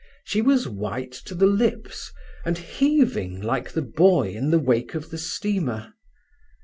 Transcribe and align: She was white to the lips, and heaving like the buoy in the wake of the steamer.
She 0.23 0.41
was 0.41 0.67
white 0.67 1.11
to 1.25 1.35
the 1.35 1.45
lips, 1.45 2.11
and 2.43 2.57
heaving 2.57 3.39
like 3.39 3.73
the 3.73 3.83
buoy 3.83 4.35
in 4.35 4.49
the 4.49 4.57
wake 4.57 4.95
of 4.95 5.11
the 5.11 5.19
steamer. 5.19 5.93